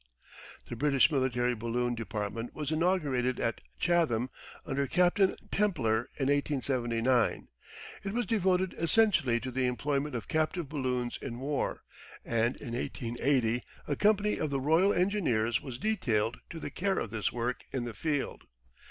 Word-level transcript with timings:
The 0.67 0.75
British 0.75 1.11
military 1.11 1.53
balloon 1.53 1.93
department 1.93 2.55
was 2.55 2.71
inaugurated 2.71 3.39
at 3.39 3.61
Chatham 3.77 4.31
under 4.65 4.87
Captain 4.87 5.35
Templer 5.51 6.05
in 6.17 6.25
1879. 6.25 7.49
It 8.03 8.11
was 8.11 8.25
devoted 8.25 8.73
essentially 8.79 9.39
to 9.41 9.51
the 9.51 9.67
employment 9.67 10.15
of 10.15 10.27
captive 10.27 10.67
balloons 10.67 11.19
in 11.21 11.37
war, 11.37 11.83
and 12.25 12.55
in 12.55 12.73
1880 12.73 13.61
a 13.87 13.95
company 13.95 14.39
of 14.39 14.49
the 14.49 14.59
Royal 14.59 14.91
Engineers 14.91 15.61
was 15.61 15.77
detailed 15.77 16.39
to 16.49 16.59
the 16.59 16.71
care 16.71 16.97
of 16.97 17.11
this 17.11 17.31
work 17.31 17.63
in 17.71 17.85
the 17.85 17.93
field. 17.93 18.45